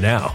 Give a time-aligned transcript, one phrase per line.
[0.00, 0.34] now.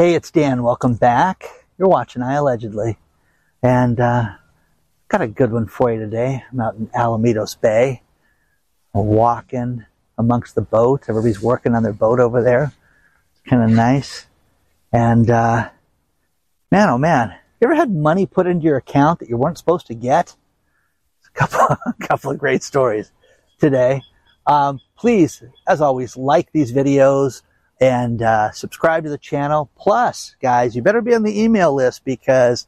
[0.00, 0.62] Hey, it's Dan.
[0.62, 1.44] Welcome back.
[1.76, 2.98] You're watching I Allegedly.
[3.64, 4.28] And uh,
[5.08, 6.44] got a good one for you today.
[6.52, 8.02] I'm out in Alamitos Bay.
[8.94, 9.84] Walking
[10.16, 11.08] amongst the boats.
[11.08, 12.72] Everybody's working on their boat over there.
[13.32, 14.26] It's kind of nice.
[14.92, 15.68] And uh,
[16.70, 19.88] man, oh man, you ever had money put into your account that you weren't supposed
[19.88, 20.36] to get?
[21.26, 23.10] A couple, a couple of great stories
[23.58, 24.02] today.
[24.46, 27.42] Um, please, as always, like these videos
[27.80, 29.70] and uh, subscribe to the channel.
[29.76, 32.66] Plus, guys, you better be on the email list because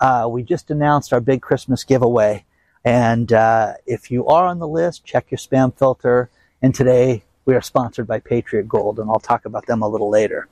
[0.00, 2.44] uh, we just announced our big Christmas giveaway.
[2.84, 6.30] And uh, if you are on the list, check your spam filter.
[6.60, 10.10] And today we are sponsored by Patriot Gold, and I'll talk about them a little
[10.10, 10.48] later.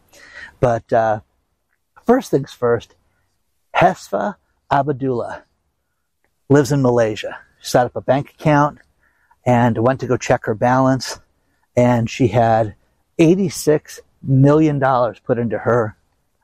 [0.58, 1.20] But uh,
[2.04, 2.94] first things first,
[3.74, 4.36] Hesfa
[4.70, 5.44] Abdullah
[6.48, 7.38] lives in Malaysia.
[7.60, 8.78] She set up a bank account
[9.46, 11.20] and went to go check her balance,
[11.76, 12.74] and she had
[13.20, 14.80] $86 million
[15.24, 15.96] put into her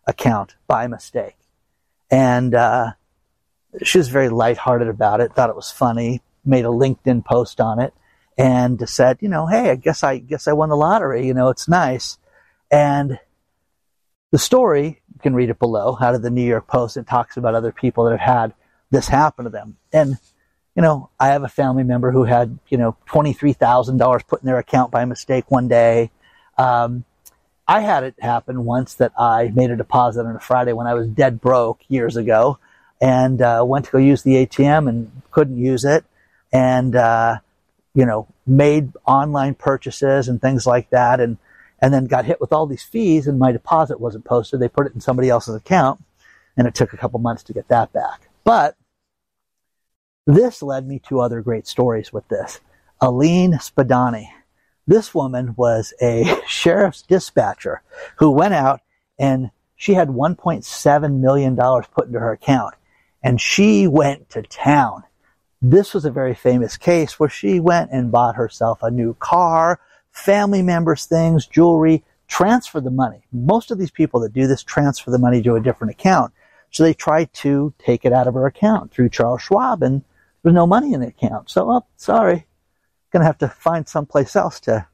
[0.07, 1.37] account by mistake.
[2.11, 2.93] And uh,
[3.83, 7.81] she was very lighthearted about it, thought it was funny, made a LinkedIn post on
[7.81, 7.93] it,
[8.39, 11.27] and said, you know, hey, I guess I guess I won the lottery.
[11.27, 12.19] You know, it's nice.
[12.71, 13.19] And
[14.31, 16.97] the story, you can read it below, out of the New York Post.
[16.97, 18.55] It talks about other people that have had
[18.91, 19.77] this happen to them.
[19.93, 20.19] And,
[20.75, 24.59] you know, I have a family member who had, you know, $23,000 put in their
[24.59, 26.11] account by mistake one day.
[26.59, 27.05] Um,
[27.69, 30.95] I had it happen once that I made a deposit on a Friday when I
[30.95, 32.59] was dead broke years ago
[33.01, 36.05] and uh, went to go use the ATM and couldn't use it.
[36.53, 37.39] And, uh,
[37.93, 41.19] you know, made online purchases and things like that.
[41.19, 41.39] And,
[41.81, 44.61] and then got hit with all these fees and my deposit wasn't posted.
[44.61, 46.03] They put it in somebody else's account
[46.57, 48.29] and it took a couple months to get that back.
[48.45, 48.77] But
[50.27, 52.61] this led me to other great stories with this.
[53.01, 54.29] Aline Spadani.
[54.87, 57.83] This woman was a sheriff's dispatcher
[58.17, 58.81] who went out
[59.19, 62.75] and she had $1.7 million put into her account
[63.23, 65.03] and she went to town.
[65.61, 69.81] This was a very famous case where she went and bought herself a new car,
[70.13, 73.27] family members things, jewelry, transfer the money.
[73.33, 76.33] Most of these people that do this transfer the money to a different account.
[76.71, 80.05] So they tried to take it out of her account through Charles Schwab and
[80.43, 81.51] there's no money in the account.
[81.51, 82.47] So, oh, sorry.
[83.17, 84.87] Gonna have to find someplace else to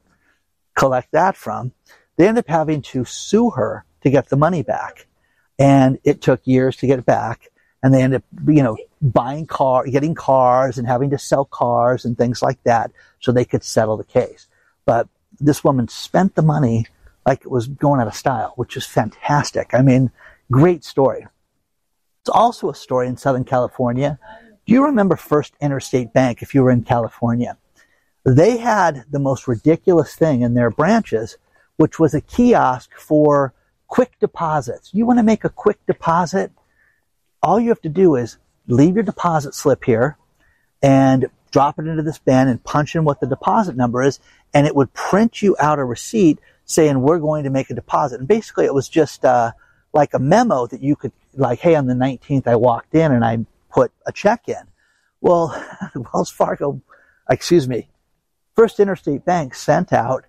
[0.76, 1.72] collect that from.
[2.16, 5.08] They end up having to sue her to get the money back.
[5.58, 7.50] And it took years to get it back.
[7.82, 12.04] And they end up, you know, buying car, getting cars and having to sell cars
[12.04, 14.46] and things like that so they could settle the case.
[14.84, 15.08] But
[15.40, 16.86] this woman spent the money
[17.26, 19.74] like it was going out of style, which is fantastic.
[19.74, 20.12] I mean,
[20.48, 21.26] great story.
[22.20, 24.20] It's also a story in Southern California.
[24.64, 27.58] Do you remember First Interstate Bank if you were in California?
[28.24, 31.36] They had the most ridiculous thing in their branches,
[31.76, 33.52] which was a kiosk for
[33.88, 34.90] quick deposits.
[34.92, 36.52] You want to make a quick deposit?
[37.42, 38.38] All you have to do is
[38.68, 40.16] leave your deposit slip here
[40.82, 44.20] and drop it into this bin and punch in what the deposit number is,
[44.54, 48.20] and it would print you out a receipt saying we're going to make a deposit.
[48.20, 49.52] And basically, it was just uh,
[49.92, 53.24] like a memo that you could like, hey, on the 19th I walked in and
[53.24, 54.62] I put a check in.
[55.20, 55.48] Well,
[55.94, 56.80] Wells Fargo,
[57.28, 57.88] excuse me,
[58.54, 60.24] First Interstate Bank sent out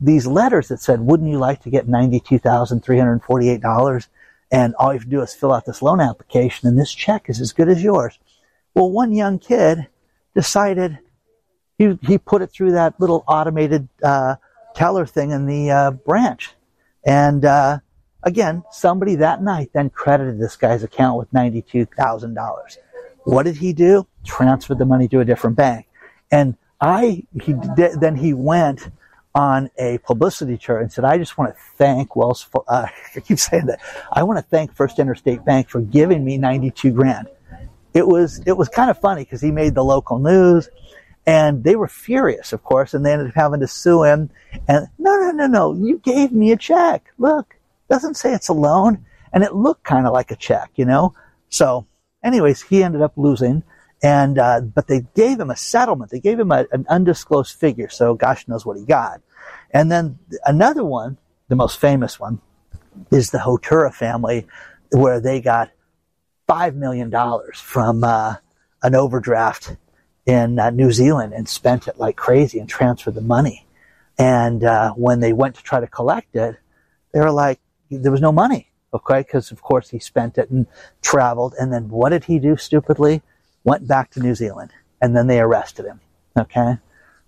[0.00, 4.08] these letters that said, wouldn't you like to get $92,348?
[4.52, 7.28] And all you have to do is fill out this loan application and this check
[7.28, 8.18] is as good as yours.
[8.74, 9.88] Well, one young kid
[10.34, 10.98] decided
[11.78, 14.36] he, he put it through that little automated uh,
[14.74, 16.50] teller thing in the uh, branch.
[17.04, 17.78] And uh,
[18.22, 22.78] again, somebody that night then credited this guy's account with $92,000.
[23.24, 24.06] What did he do?
[24.24, 25.86] Transferred the money to a different bank.
[26.30, 28.90] And I, he then he went
[29.34, 33.38] on a publicity tour and said, I just want to thank Wells, uh, I keep
[33.38, 33.80] saying that.
[34.12, 37.28] I want to thank First Interstate Bank for giving me 92 grand.
[37.94, 40.68] It was, it was kind of funny because he made the local news
[41.26, 44.30] and they were furious, of course, and they ended up having to sue him.
[44.68, 47.12] And no, no, no, no, you gave me a check.
[47.18, 47.56] Look,
[47.88, 49.04] doesn't say it's a loan.
[49.32, 51.14] And it looked kind of like a check, you know?
[51.48, 51.86] So
[52.22, 53.64] anyways, he ended up losing.
[54.04, 56.10] And, uh, but they gave him a settlement.
[56.10, 57.88] They gave him a, an undisclosed figure.
[57.88, 59.22] So gosh knows what he got.
[59.70, 61.16] And then another one,
[61.48, 62.42] the most famous one,
[63.10, 64.46] is the Hotura family,
[64.90, 65.70] where they got
[66.50, 67.10] $5 million
[67.54, 68.34] from uh,
[68.82, 69.74] an overdraft
[70.26, 73.66] in uh, New Zealand and spent it like crazy and transferred the money.
[74.18, 76.56] And uh, when they went to try to collect it,
[77.12, 77.58] they were like,
[77.90, 78.70] there was no money.
[78.92, 79.20] Okay.
[79.20, 80.66] Because of course he spent it and
[81.00, 81.54] traveled.
[81.58, 83.22] And then what did he do stupidly?
[83.64, 86.00] Went back to New Zealand and then they arrested him.
[86.38, 86.78] Okay.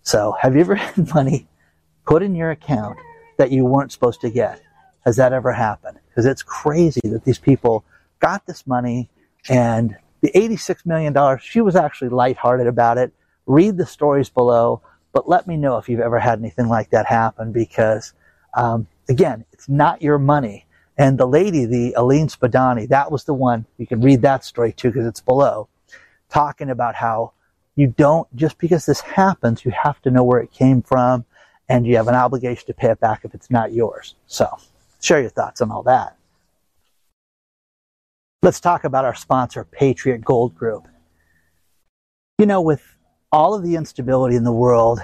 [0.03, 1.49] So have you ever had money
[2.07, 2.99] put in your account
[3.39, 4.63] that you weren't supposed to get?
[5.05, 5.99] Has that ever happened?
[6.09, 7.85] Because it's crazy that these people
[8.21, 9.11] got this money
[9.49, 13.13] and the $86 million, she was actually lighthearted about it.
[13.47, 14.81] Read the stories below,
[15.13, 18.13] but let me know if you've ever had anything like that happen because,
[18.55, 20.67] um, again, it's not your money.
[20.99, 24.73] And the lady, the Aline Spadani, that was the one, you can read that story
[24.73, 25.69] too because it's below,
[26.29, 27.33] talking about how
[27.75, 31.25] you don't, just because this happens, you have to know where it came from
[31.69, 34.15] and you have an obligation to pay it back if it's not yours.
[34.27, 34.49] So,
[35.01, 36.17] share your thoughts on all that.
[38.43, 40.87] Let's talk about our sponsor, Patriot Gold Group.
[42.39, 42.83] You know, with
[43.33, 45.01] all of the instability in the world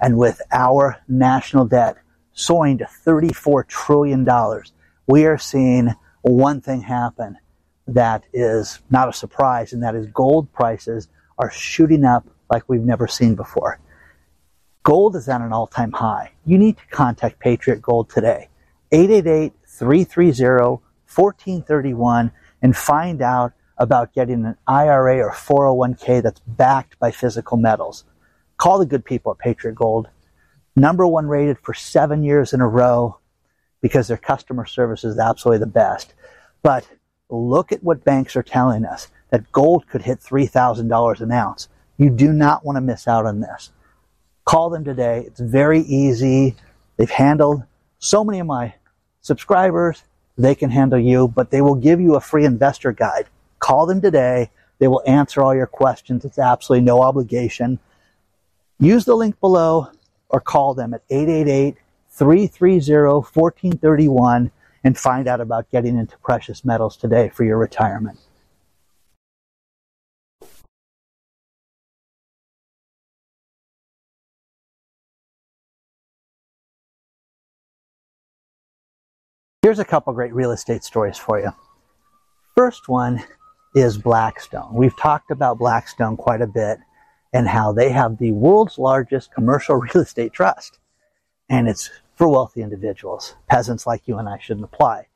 [0.00, 1.96] and with our national debt
[2.32, 4.26] soaring to $34 trillion,
[5.06, 7.38] we are seeing one thing happen
[7.88, 12.80] that is not a surprise, and that is gold prices are shooting up like we've
[12.80, 13.78] never seen before.
[14.82, 16.32] Gold is at an all time high.
[16.44, 18.48] You need to contact Patriot Gold today.
[18.92, 20.82] 888 330
[21.14, 28.04] 1431 and find out about getting an IRA or 401k that's backed by physical metals.
[28.58, 30.08] Call the good people at Patriot Gold.
[30.74, 33.18] Number one rated for seven years in a row
[33.82, 36.14] because their customer service is absolutely the best.
[36.62, 36.88] But
[37.28, 41.68] look at what banks are telling us that gold could hit $3,000 an ounce.
[41.98, 43.72] You do not want to miss out on this.
[44.44, 45.24] Call them today.
[45.26, 46.56] It's very easy.
[46.96, 47.64] They've handled
[47.98, 48.74] so many of my
[49.20, 50.04] subscribers
[50.38, 53.26] they can handle you, but they will give you a free investor guide.
[53.58, 54.50] Call them today.
[54.78, 56.24] They will answer all your questions.
[56.24, 57.78] It's absolutely no obligation.
[58.78, 59.88] Use the link below
[60.28, 61.76] or call them at 888
[62.10, 64.50] 330 1431
[64.86, 68.20] and find out about getting into precious metals today for your retirement.
[79.60, 81.50] Here's a couple great real estate stories for you.
[82.54, 83.24] First one
[83.74, 84.72] is Blackstone.
[84.72, 86.78] We've talked about Blackstone quite a bit
[87.32, 90.78] and how they have the world's largest commercial real estate trust.
[91.48, 93.34] And it's for wealthy individuals.
[93.48, 95.06] Peasants like you and I shouldn't apply.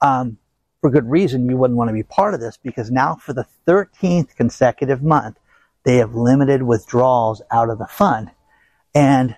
[0.00, 0.38] Um,
[0.80, 3.46] for good reason, you wouldn't want to be part of this because now for the
[3.66, 5.38] 13th consecutive month,
[5.84, 8.30] they have limited withdrawals out of the fund.
[8.94, 9.36] And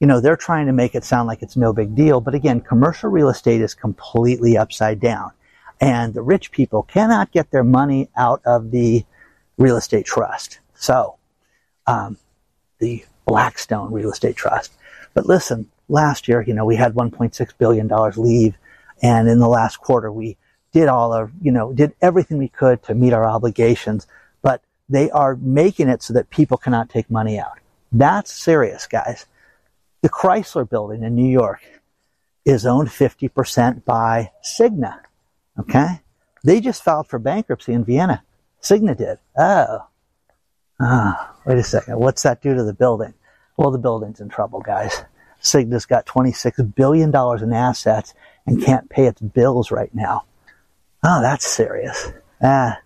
[0.00, 2.22] you know, they're trying to make it sound like it's no big deal.
[2.22, 5.32] But again, commercial real estate is completely upside down.
[5.78, 9.04] And the rich people cannot get their money out of the
[9.58, 10.60] real estate trust.
[10.74, 11.16] So,
[11.86, 12.16] um,
[12.78, 14.72] the Blackstone Real Estate Trust.
[15.14, 18.56] But listen, last year, you know, we had $1.6 billion leave.
[19.02, 20.36] And in the last quarter, we
[20.72, 24.06] did all of, you know, did everything we could to meet our obligations.
[24.42, 27.58] But they are making it so that people cannot take money out.
[27.92, 29.26] That's serious, guys.
[30.02, 31.60] The Chrysler building in New York
[32.44, 35.02] is owned 50% by Signa.
[35.58, 36.00] Okay?
[36.44, 38.22] They just filed for bankruptcy in Vienna.
[38.60, 39.18] Signa did.
[39.36, 39.86] Oh.
[40.80, 41.98] Ah, wait a second.
[41.98, 43.12] What's that do to the building?
[43.56, 45.04] Well, the building's in trouble, guys.
[45.40, 48.14] Signa's got $26 billion in assets
[48.46, 50.24] and can't pay its bills right now.
[51.04, 52.12] Oh, that's serious.
[52.42, 52.78] Ah,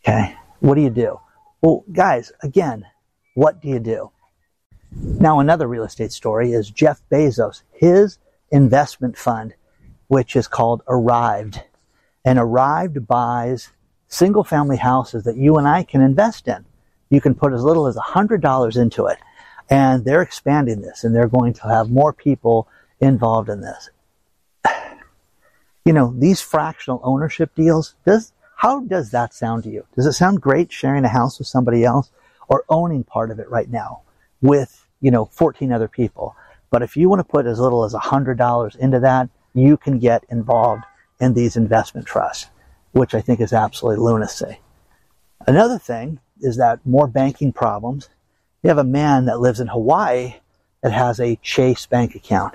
[0.00, 0.36] okay.
[0.60, 1.20] What do you do?
[1.60, 2.86] Well, guys, again,
[3.34, 4.10] what do you do?
[4.92, 8.18] Now, another real estate story is Jeff Bezos, his
[8.50, 9.54] investment fund,
[10.08, 11.62] which is called Arrived.
[12.24, 13.70] And Arrived buys
[14.08, 16.64] single family houses that you and I can invest in.
[17.10, 19.18] You can put as little as $100 into it.
[19.68, 22.68] And they're expanding this and they're going to have more people
[23.00, 23.90] involved in this.
[25.84, 29.86] You know, these fractional ownership deals, does, how does that sound to you?
[29.94, 32.10] Does it sound great sharing a house with somebody else
[32.48, 34.02] or owning part of it right now
[34.42, 36.36] with you know, 14 other people.
[36.70, 40.24] But if you want to put as little as $100 into that, you can get
[40.28, 40.84] involved
[41.20, 42.50] in these investment trusts,
[42.92, 44.60] which I think is absolutely lunacy.
[45.46, 48.08] Another thing is that more banking problems.
[48.62, 50.36] You have a man that lives in Hawaii
[50.82, 52.54] that has a Chase bank account,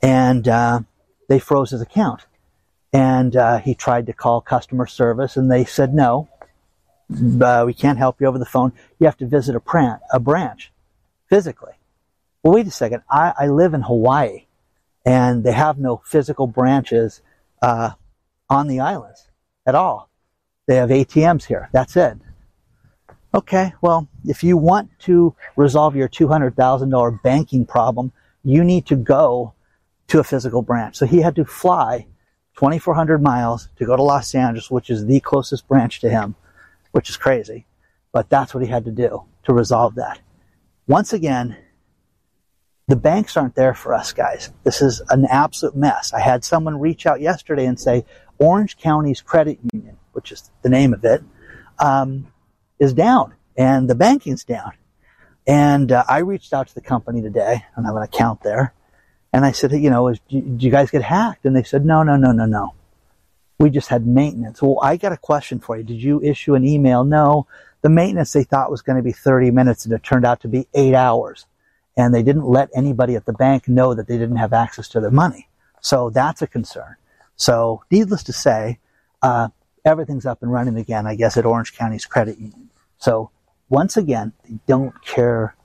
[0.00, 0.80] and uh,
[1.28, 2.22] they froze his account.
[2.92, 6.28] And uh, he tried to call customer service, and they said no.
[7.40, 8.72] Uh, we can't help you over the phone.
[8.98, 10.72] You have to visit a, pran- a branch
[11.28, 11.72] physically.
[12.42, 13.02] Well, wait a second.
[13.10, 14.46] I, I live in Hawaii
[15.04, 17.22] and they have no physical branches
[17.60, 17.90] uh,
[18.48, 19.28] on the islands
[19.66, 20.08] at all.
[20.66, 21.68] They have ATMs here.
[21.72, 22.18] That's it.
[23.34, 28.12] Okay, well, if you want to resolve your $200,000 banking problem,
[28.44, 29.54] you need to go
[30.08, 30.96] to a physical branch.
[30.96, 32.06] So he had to fly
[32.56, 36.34] 2,400 miles to go to Los Angeles, which is the closest branch to him,
[36.90, 37.64] which is crazy.
[38.12, 40.20] But that's what he had to do to resolve that.
[40.86, 41.56] Once again,
[42.88, 44.52] the banks aren't there for us, guys.
[44.64, 46.12] This is an absolute mess.
[46.12, 48.04] I had someone reach out yesterday and say
[48.38, 51.22] Orange County's credit union, which is the name of it,
[51.78, 52.26] um,
[52.82, 54.72] is down and the banking's down.
[55.46, 58.72] And uh, I reached out to the company today, and I have an account there,
[59.32, 61.44] and I said, you know, is, do you guys get hacked?
[61.44, 62.74] And they said, no, no, no, no, no.
[63.58, 64.62] We just had maintenance.
[64.62, 65.84] Well, I got a question for you.
[65.84, 67.04] Did you issue an email?
[67.04, 67.46] No.
[67.80, 70.48] The maintenance they thought was going to be 30 minutes, and it turned out to
[70.48, 71.46] be eight hours.
[71.96, 75.00] And they didn't let anybody at the bank know that they didn't have access to
[75.00, 75.48] their money.
[75.80, 76.96] So that's a concern.
[77.36, 78.78] So, needless to say,
[79.20, 79.48] uh,
[79.84, 82.70] everything's up and running again, I guess, at Orange County's credit union.
[83.02, 83.32] So,
[83.68, 85.56] once again, they don't care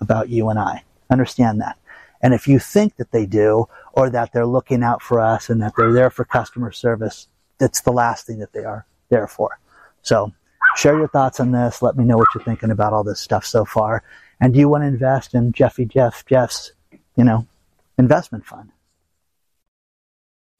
[0.00, 0.82] about you and I.
[1.10, 1.76] Understand that.
[2.22, 5.60] And if you think that they do, or that they're looking out for us and
[5.60, 9.58] that they're there for customer service, that's the last thing that they are there for.
[10.00, 10.32] So,
[10.76, 11.82] share your thoughts on this.
[11.82, 14.02] Let me know what you're thinking about all this stuff so far.
[14.40, 16.72] And do you want to invest in Jeffy Jeff Jeff's,
[17.14, 17.46] you know,
[17.98, 18.70] investment fund?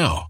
[0.00, 0.29] now.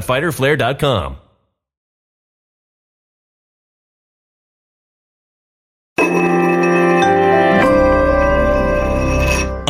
[0.00, 1.29] www.fighterflare.com.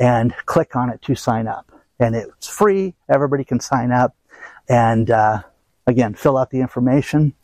[0.00, 1.70] and click on it to sign up.
[2.00, 2.94] And it's free.
[3.08, 4.16] Everybody can sign up.
[4.68, 5.42] And uh,
[5.86, 7.34] again, fill out the information.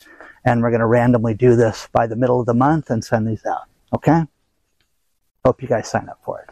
[0.43, 3.27] And we're going to randomly do this by the middle of the month and send
[3.27, 3.67] these out.
[3.93, 4.23] Okay?
[5.45, 6.49] Hope you guys sign up for it.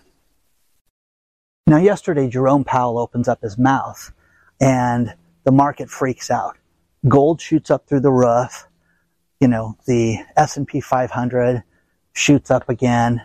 [1.68, 4.14] Now, yesterday, Jerome Powell opens up his mouth
[4.62, 6.58] and the market freaks out.
[7.08, 8.68] Gold shoots up through the roof.
[9.40, 11.64] You know, the S&P 500
[12.14, 13.22] shoots up again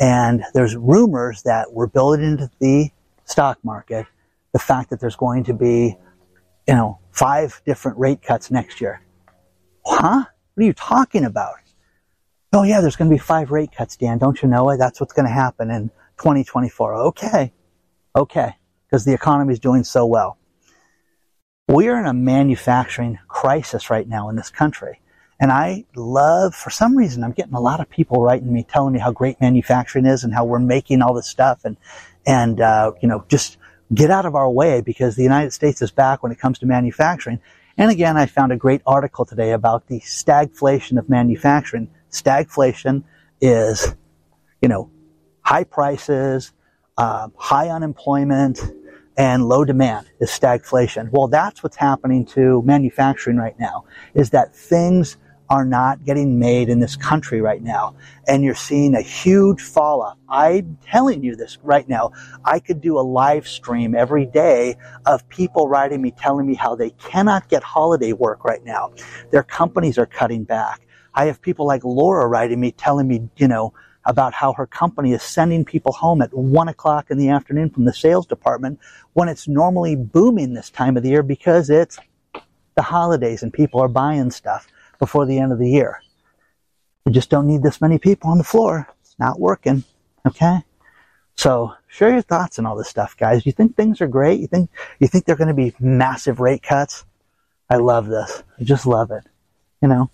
[0.00, 2.90] and there's rumors that we're building into the
[3.24, 4.06] stock market
[4.52, 5.96] the fact that there's going to be,
[6.66, 9.02] you know, five different rate cuts next year.
[9.84, 10.24] Huh?
[10.54, 11.54] What are you talking about?
[12.52, 14.18] Oh yeah, there's going to be five rate cuts, Dan.
[14.18, 14.78] Don't you know it?
[14.78, 16.94] That's what's going to happen in 2024.
[16.94, 17.52] Okay.
[18.16, 18.54] Okay.
[18.86, 20.38] Because the economy is doing so well.
[21.68, 25.00] We are in a manufacturing crisis right now in this country.
[25.40, 28.92] And I love, for some reason, I'm getting a lot of people writing me, telling
[28.92, 31.76] me how great manufacturing is and how we're making all this stuff and,
[32.26, 33.56] and, uh, you know, just
[33.94, 36.66] get out of our way because the United States is back when it comes to
[36.66, 37.40] manufacturing.
[37.76, 41.88] And again, I found a great article today about the stagflation of manufacturing.
[42.10, 43.04] Stagflation
[43.40, 43.94] is,
[44.60, 44.90] you know,
[45.42, 46.52] high prices,
[46.96, 48.60] uh, high unemployment,
[49.16, 51.10] and low demand is stagflation.
[51.12, 55.16] Well, that's what's happening to manufacturing right now, is that things
[55.50, 57.94] are not getting made in this country right now.
[58.26, 60.18] And you're seeing a huge fall off.
[60.28, 62.12] I'm telling you this right now.
[62.44, 66.74] I could do a live stream every day of people writing me, telling me how
[66.74, 68.92] they cannot get holiday work right now.
[69.30, 70.82] Their companies are cutting back.
[71.14, 73.72] I have people like Laura writing me, telling me, you know,
[74.04, 77.84] about how her company is sending people home at one o'clock in the afternoon from
[77.84, 78.78] the sales department
[79.14, 81.98] when it's normally booming this time of the year because it's
[82.74, 84.66] the holidays and people are buying stuff
[84.98, 86.02] before the end of the year.
[87.04, 88.86] We just don't need this many people on the floor.
[89.00, 89.84] It's not working.
[90.26, 90.58] Okay?
[91.36, 93.46] So share your thoughts on all this stuff, guys.
[93.46, 94.40] You think things are great?
[94.40, 97.04] You think you think they're going to be massive rate cuts?
[97.70, 98.42] I love this.
[98.60, 99.24] I just love it.
[99.80, 100.10] You know.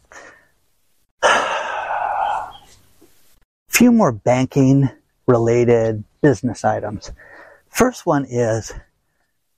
[1.23, 2.51] A
[3.69, 4.91] few more banking
[5.27, 7.11] related business items.
[7.71, 8.73] First one is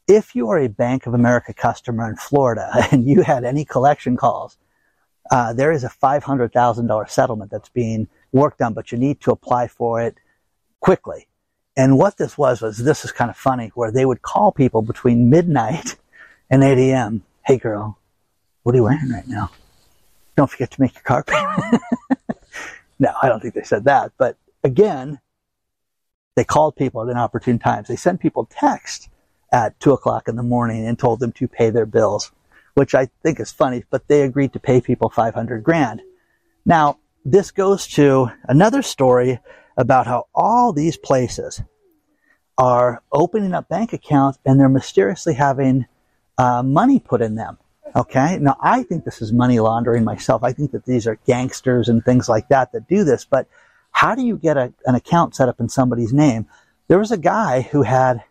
[0.08, 4.16] if you are a Bank of America customer in Florida and you had any collection
[4.16, 4.56] calls,
[5.30, 9.68] uh, there is a $500,000 settlement that's being worked on, but you need to apply
[9.68, 10.16] for it
[10.80, 11.26] quickly.
[11.76, 14.82] And what this was, was this is kind of funny, where they would call people
[14.82, 15.96] between midnight
[16.50, 17.22] and 8 a.m.
[17.44, 17.98] Hey girl,
[18.62, 19.50] what are you wearing right now?
[20.36, 21.82] Don't forget to make your car payment.
[22.98, 24.12] no, I don't think they said that.
[24.18, 25.20] But again,
[26.34, 27.88] they called people at inopportune times.
[27.88, 29.08] They sent people text
[29.52, 32.32] at two o'clock in the morning and told them to pay their bills
[32.76, 36.02] which I think is funny, but they agreed to pay people 500 grand.
[36.66, 39.40] Now, this goes to another story
[39.78, 41.62] about how all these places
[42.58, 45.86] are opening up bank accounts and they're mysteriously having
[46.36, 47.56] uh, money put in them.
[47.94, 48.36] Okay.
[48.38, 50.44] Now, I think this is money laundering myself.
[50.44, 53.24] I think that these are gangsters and things like that that do this.
[53.24, 53.48] But
[53.90, 56.46] how do you get a, an account set up in somebody's name?
[56.88, 58.22] There was a guy who had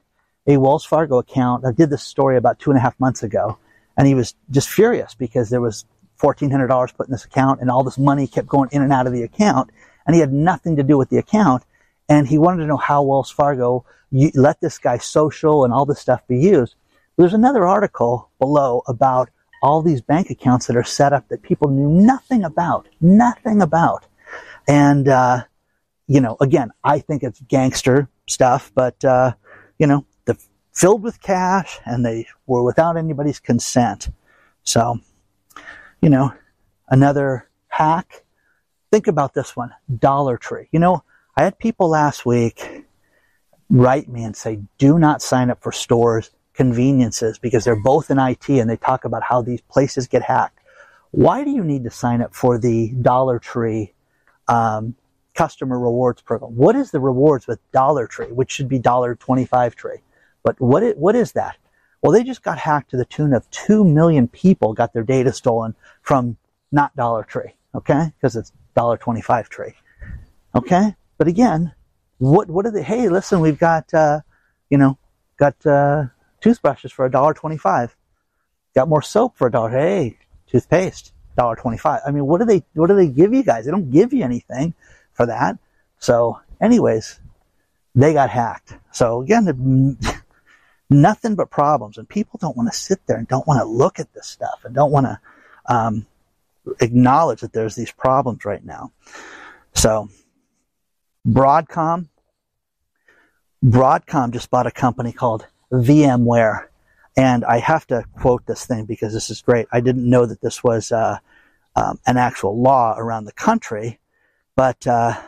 [0.46, 1.66] a Wells Fargo account.
[1.66, 3.58] I did this story about two and a half months ago
[3.98, 5.86] And he was just furious because there was
[6.20, 9.14] $1,400 put in this account and all this money kept going in and out of
[9.14, 9.70] the account
[10.06, 11.64] and he had nothing to do with the account.
[12.08, 13.86] And he wanted to know how Wells Fargo
[14.34, 16.76] let this guy social and all this stuff be used.
[17.18, 19.30] There's another article below about
[19.62, 24.06] all these bank accounts that are set up that people knew nothing about, nothing about.
[24.68, 25.44] And, uh,
[26.08, 29.34] you know, again, I think it's gangster stuff, but, uh,
[29.80, 30.06] you know,
[30.76, 34.10] filled with cash and they were without anybody's consent.
[34.64, 35.00] So,
[36.02, 36.34] you know,
[36.90, 38.24] another hack.
[38.92, 40.68] Think about this one, Dollar Tree.
[40.72, 41.04] You know,
[41.36, 42.86] I had people last week
[43.70, 48.20] write me and say, do not sign up for stores conveniences because they're both in
[48.20, 50.60] IT and they talk about how these places get hacked.
[51.12, 53.94] Why do you need to sign up for the Dollar Tree
[54.48, 54.96] um,
[55.34, 56.56] customer rewards program?
[56.56, 60.00] What is the rewards with Dollar Tree, which should be Dollar Twenty Five Tree?
[60.46, 61.58] But what is, what is that?
[62.02, 65.34] Well, they just got hacked to the tune of two million people got their data
[65.34, 66.38] stolen from
[66.72, 68.14] not Dollar Tree, okay?
[68.16, 69.74] Because it's Dollar Twenty Five Tree,
[70.54, 70.96] okay?
[71.18, 71.74] But again,
[72.20, 72.84] what what are they?
[72.84, 74.20] Hey, listen, we've got uh,
[74.70, 75.00] you know
[75.38, 76.06] got uh,
[76.42, 77.96] toothbrushes for a dollar twenty-five.
[78.76, 79.72] Got more soap for a dollar.
[79.72, 82.02] Hey, toothpaste, dollar twenty-five.
[82.06, 83.66] I mean, what do they what do they give you guys?
[83.66, 84.76] They don't give you anything
[85.14, 85.58] for that.
[85.98, 87.20] So, anyways,
[87.96, 88.76] they got hacked.
[88.92, 89.98] So again,
[90.90, 94.00] nothing but problems, and people don't want to sit there and don't want to look
[94.00, 95.20] at this stuff and don't want to
[95.68, 96.06] um,
[96.80, 98.92] acknowledge that there's these problems right now.
[99.74, 100.10] So,
[101.28, 102.08] Broadcom.
[103.64, 106.68] Broadcom just bought a company called VMware.
[107.18, 109.68] And I have to quote this thing because this is great.
[109.72, 111.20] I didn't know that this was uh,
[111.76, 114.00] um, an actual law around the country,
[114.56, 115.20] but uh,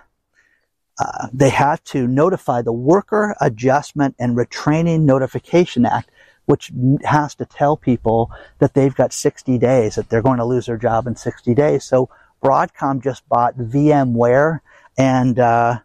[1.00, 6.10] uh, they had to notify the Worker Adjustment and Retraining Notification Act,
[6.46, 6.72] which
[7.04, 10.78] has to tell people that they've got 60 days, that they're going to lose their
[10.78, 11.84] job in 60 days.
[11.84, 12.10] So
[12.44, 14.62] Broadcom just bought VMware,
[14.98, 15.80] and uh,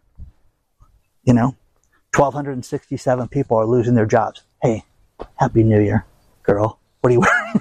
[1.23, 1.55] you know,
[2.15, 4.43] 1,267 people are losing their jobs.
[4.61, 4.83] Hey,
[5.35, 6.05] Happy New Year,
[6.43, 6.79] girl.
[7.01, 7.53] What are you wearing?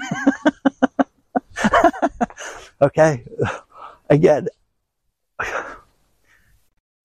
[2.83, 3.25] okay.
[4.09, 4.49] Again,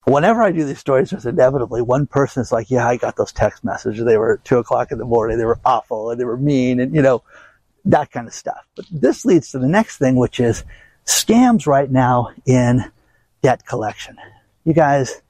[0.07, 3.31] whenever I do these stories, there's inevitably one person is like, yeah, I got those
[3.31, 4.05] text messages.
[4.05, 5.37] They were two o'clock in the morning.
[5.37, 7.23] They were awful and they were mean and, you know,
[7.85, 8.65] that kind of stuff.
[8.75, 10.63] But this leads to the next thing, which is
[11.05, 12.91] scams right now in
[13.41, 14.17] debt collection.
[14.63, 15.21] You guys,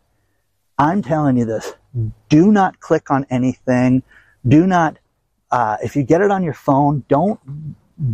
[0.77, 1.73] I'm telling you this.
[2.29, 4.03] Do not click on anything.
[4.47, 4.97] Do not,
[5.51, 7.39] uh, if you get it on your phone, don't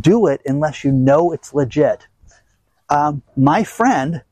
[0.02, 2.08] do it unless you know it's legit.
[2.89, 4.23] Um, my friend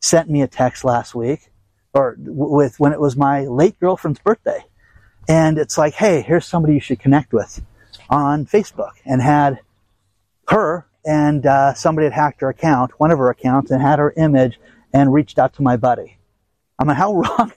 [0.00, 1.50] sent me a text last week,
[1.94, 4.64] or with when it was my late girlfriend's birthday,
[5.28, 7.62] and it's like, hey, here's somebody you should connect with
[8.10, 9.60] on Facebook, and had
[10.48, 14.14] her and uh, somebody had hacked her account, one of her accounts, and had her
[14.16, 14.58] image,
[14.92, 16.18] and reached out to my buddy.
[16.78, 17.52] I mean, how wrong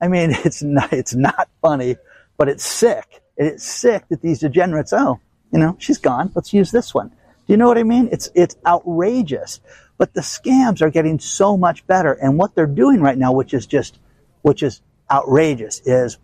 [0.00, 1.96] I mean, it's not, it's not funny,
[2.36, 3.22] but it's sick.
[3.36, 5.20] It's sick that these degenerates, oh,
[5.52, 6.32] you know, she's gone.
[6.34, 7.08] Let's use this one.
[7.08, 7.14] Do
[7.52, 8.08] you know what I mean?
[8.12, 9.60] It's, it's outrageous.
[10.00, 12.14] But the scams are getting so much better.
[12.14, 13.98] And what they're doing right now, which is just,
[14.40, 16.16] which is outrageous, is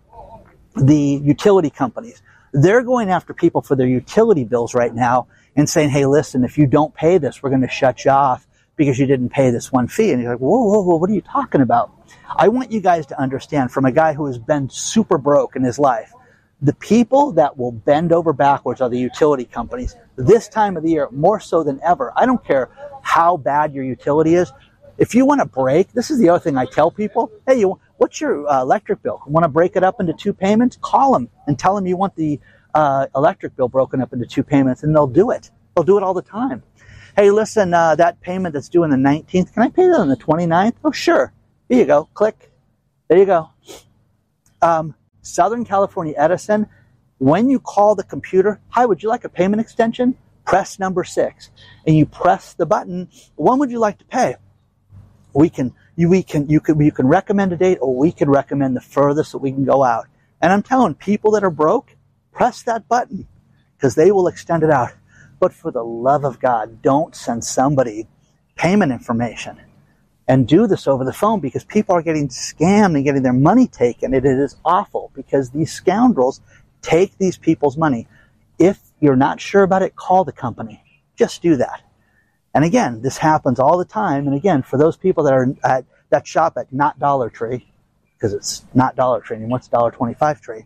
[0.77, 2.23] the utility companies.
[2.55, 6.57] They're going after people for their utility bills right now and saying, hey, listen, if
[6.57, 9.71] you don't pay this, we're going to shut you off because you didn't pay this
[9.71, 10.11] one fee.
[10.11, 11.93] And you're like, whoa, whoa, whoa, what are you talking about?
[12.35, 15.63] I want you guys to understand from a guy who has been super broke in
[15.63, 16.15] his life,
[16.63, 19.95] the people that will bend over backwards are the utility companies.
[20.17, 22.13] This time of the year, more so than ever.
[22.17, 22.71] I don't care
[23.03, 24.51] how bad your utility is.
[24.99, 27.31] If you want to break, this is the other thing I tell people.
[27.47, 29.23] Hey, you, what's your uh, electric bill?
[29.27, 30.79] Want to break it up into two payments?
[30.81, 32.41] Call them and tell them you want the
[32.75, 35.51] uh, electric bill broken up into two payments, and they'll do it.
[35.75, 36.63] They'll do it all the time.
[37.17, 40.09] Hey, listen, uh, that payment that's due on the 19th, can I pay that on
[40.09, 40.75] the 29th?
[40.85, 41.33] Oh, sure.
[41.69, 42.09] Here you go.
[42.15, 42.51] Click.
[43.09, 43.51] There you go.
[44.61, 44.95] Um,
[45.27, 46.67] Southern California Edison,
[47.19, 50.17] when you call the computer, hi, would you like a payment extension?
[50.45, 51.51] Press number six.
[51.87, 53.09] And you press the button.
[53.35, 54.37] When would you like to pay?
[55.33, 58.31] We can, you, we can, you can, you can recommend a date or we can
[58.31, 60.07] recommend the furthest that we can go out.
[60.41, 61.97] And I'm telling people that are broke,
[62.33, 63.27] press that button
[63.77, 64.93] because they will extend it out.
[65.41, 68.07] But for the love of God, don't send somebody
[68.55, 69.61] payment information
[70.29, 73.67] and do this over the phone because people are getting scammed and getting their money
[73.67, 74.13] taken.
[74.13, 76.41] It is awful because these scoundrels
[76.83, 78.09] take these people's money.
[78.59, 80.83] If you're not sure about it, call the company.
[81.17, 81.83] Just do that.
[82.55, 84.27] And again, this happens all the time.
[84.27, 87.71] And again, for those people that are at that shop at not Dollar Tree,
[88.15, 90.65] because it's not Dollar Tree anymore, it's Dollar Twenty Five Tree,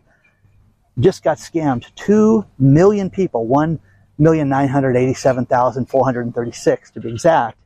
[0.99, 1.93] just got scammed.
[1.95, 3.79] Two million people, one
[4.21, 7.57] 1,987,436 to be exact,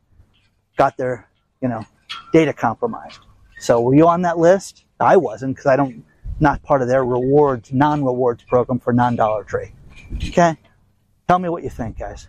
[0.78, 1.28] got their,
[1.62, 1.86] you know,
[2.32, 3.20] data compromised.
[3.60, 4.86] So were you on that list?
[5.00, 6.04] I wasn't because I don't,
[6.40, 9.72] not part of their rewards, non-rewards program for non-Dollar Tree.
[10.16, 10.58] Okay?
[11.28, 12.28] Tell me what you think, guys.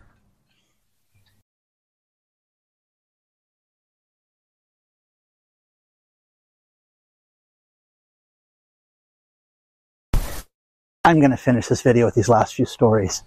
[11.05, 13.23] I'm going to finish this video with these last few stories.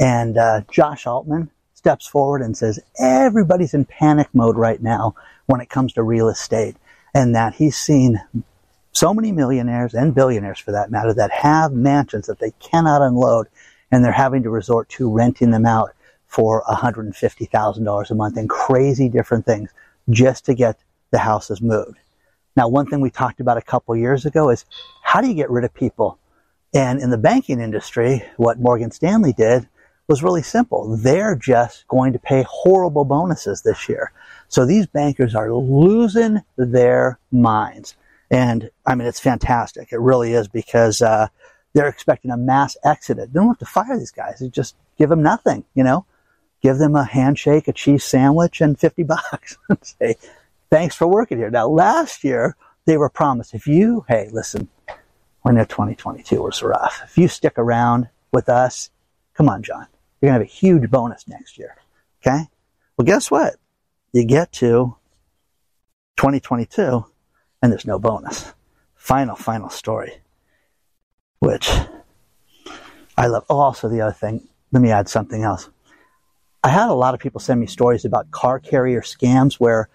[0.00, 1.50] And uh, Josh Altman
[1.88, 5.14] steps forward and says everybody's in panic mode right now
[5.46, 6.76] when it comes to real estate,
[7.14, 8.20] and that he's seen
[8.92, 13.46] so many millionaires and billionaires, for that matter, that have mansions that they cannot unload,
[13.90, 15.94] and they're having to resort to renting them out
[16.26, 19.70] for $150,000 a month and crazy different things
[20.10, 20.78] just to get
[21.10, 21.96] the houses moved.
[22.54, 24.66] Now, one thing we talked about a couple years ago is
[25.02, 26.18] how do you get rid of people?
[26.74, 29.66] And in the banking industry, what Morgan Stanley did
[30.08, 30.96] was really simple.
[30.96, 34.12] They're just going to pay horrible bonuses this year.
[34.48, 37.94] So these bankers are losing their minds.
[38.30, 39.92] And I mean, it's fantastic.
[39.92, 41.28] It really is because, uh,
[41.74, 43.18] they're expecting a mass exit.
[43.18, 44.38] They don't have to fire these guys.
[44.38, 46.06] They just give them nothing, you know,
[46.62, 50.16] give them a handshake, a cheese sandwich and 50 bucks and say,
[50.70, 51.50] thanks for working here.
[51.50, 54.68] Now last year they were promised if you, hey, listen,
[55.44, 57.00] we know 2022 was rough.
[57.04, 58.90] If you stick around with us,
[59.34, 59.86] come on, John,
[60.20, 61.76] you're going to have a huge bonus next year.
[62.20, 62.44] Okay.
[62.96, 63.54] Well, guess what?
[64.12, 64.96] You get to
[66.16, 67.04] 2022
[67.62, 68.52] and there's no bonus.
[68.96, 70.20] Final, final story,
[71.38, 71.70] which
[73.16, 73.44] I love.
[73.48, 75.68] Oh, also the other thing, let me add something else.
[76.64, 79.88] I had a lot of people send me stories about car carrier scams where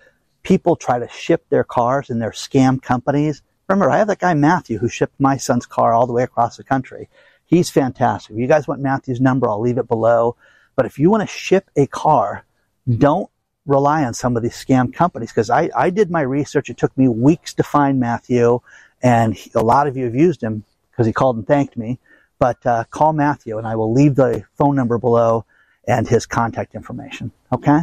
[0.43, 3.41] people try to ship their cars and they're scam companies.
[3.67, 6.57] Remember, I have that guy Matthew who shipped my son's car all the way across
[6.57, 7.09] the country.
[7.53, 8.31] He's fantastic.
[8.31, 10.35] If you guys want Matthew's number, I'll leave it below.
[10.75, 12.45] But if you want to ship a car,
[12.89, 13.29] don't
[13.67, 16.71] rely on some of these scam companies because I, I did my research.
[16.71, 18.59] It took me weeks to find Matthew,
[19.03, 21.99] and he, a lot of you have used him because he called and thanked me.
[22.39, 25.45] But uh, call Matthew, and I will leave the phone number below
[25.87, 27.31] and his contact information.
[27.51, 27.81] Okay?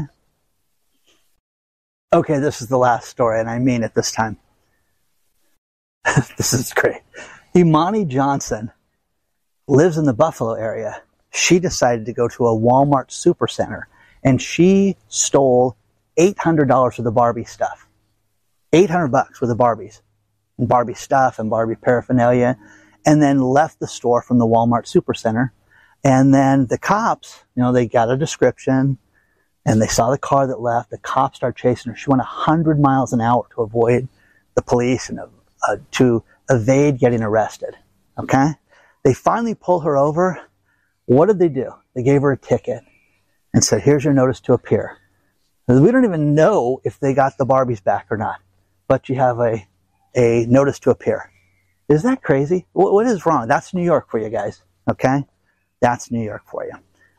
[2.12, 4.36] Okay, this is the last story, and I mean it this time.
[6.36, 7.02] this is great.
[7.54, 8.72] Imani Johnson
[9.70, 11.00] lives in the Buffalo area.
[11.32, 13.82] She decided to go to a Walmart supercenter
[14.22, 15.76] and she stole
[16.18, 17.86] $800 of the Barbie stuff.
[18.72, 20.00] 800 bucks with the Barbies
[20.58, 22.58] and Barbie stuff and Barbie paraphernalia
[23.06, 25.50] and then left the store from the Walmart supercenter.
[26.02, 28.98] And then the cops, you know, they got a description
[29.64, 30.90] and they saw the car that left.
[30.90, 31.96] The cops started chasing her.
[31.96, 34.08] She went 100 miles an hour to avoid
[34.54, 37.76] the police and uh, to evade getting arrested.
[38.18, 38.54] Okay?
[39.02, 40.40] They finally pull her over.
[41.06, 41.72] What did they do?
[41.94, 42.82] They gave her a ticket
[43.52, 44.98] and said, here's your notice to appear.
[45.66, 48.40] We don't even know if they got the Barbies back or not,
[48.88, 49.66] but you have a,
[50.16, 51.30] a notice to appear.
[51.88, 52.66] Is that crazy?
[52.72, 53.48] what is wrong?
[53.48, 54.62] That's New York for you guys.
[54.88, 55.24] Okay?
[55.80, 56.72] That's New York for you.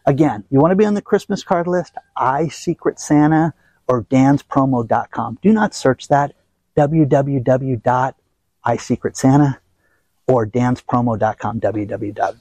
[0.05, 1.95] Again, you want to be on the Christmas card list?
[2.17, 3.53] iSecretSanta
[3.87, 5.39] or danspromo.com.
[5.41, 6.35] Do not search that.
[6.77, 9.57] www.isecretsanta
[10.31, 11.59] or danspromo.com.
[11.59, 12.37] www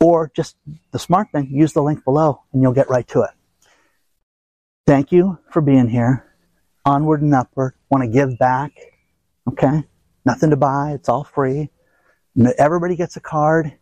[0.00, 0.56] or just
[0.92, 3.30] the smart thing, use the link below and you'll get right to it.
[4.86, 6.24] Thank you for being here.
[6.84, 7.74] Onward and upward.
[7.90, 8.72] Want to give back.
[9.48, 9.84] Okay.
[10.24, 10.92] Nothing to buy.
[10.92, 11.70] It's all free.
[12.58, 13.72] Everybody gets a card,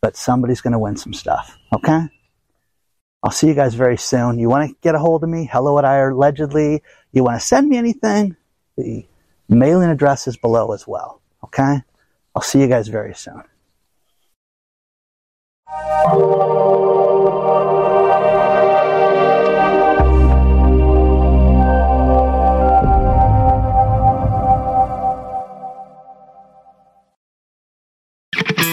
[0.00, 1.56] but somebody's going to win some stuff.
[1.72, 2.02] Okay.
[3.22, 4.38] I'll see you guys very soon.
[4.38, 5.48] You want to get a hold of me?
[5.50, 6.82] Hello at iAllegedly.
[7.10, 8.36] You want to send me anything?
[8.76, 9.06] The
[9.48, 11.20] mailing address is below as well.
[11.42, 11.82] Okay.
[12.38, 13.42] I'll see you guys very soon.